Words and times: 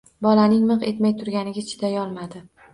Bolaning 0.27 0.63
miq 0.71 0.87
etmay 0.93 1.15
turganiga 1.21 1.67
chidayolmaydi. 1.71 2.47